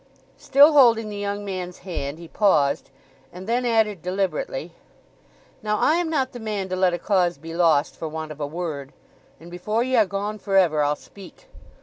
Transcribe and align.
Still 0.39 0.73
holding 0.73 1.09
the 1.09 1.15
young 1.15 1.45
man's 1.45 1.77
hand 1.85 2.17
he 2.17 2.27
paused, 2.27 2.89
and 3.31 3.45
then 3.45 3.67
added 3.67 4.01
deliberately: 4.01 4.71
"Now 5.61 5.77
I 5.77 5.97
am 5.97 6.09
not 6.09 6.31
the 6.31 6.39
man 6.39 6.69
to 6.69 6.75
let 6.75 6.95
a 6.95 6.97
cause 6.97 7.37
be 7.37 7.53
lost 7.53 7.95
for 7.95 8.07
want 8.07 8.31
of 8.31 8.39
a 8.39 8.47
word. 8.47 8.93
And 9.39 9.51
before 9.51 9.83
ye 9.83 9.95
are 9.95 10.07
gone 10.07 10.39
for 10.39 10.57
ever 10.57 10.81
I'll 10.83 10.95
speak. 10.95 11.49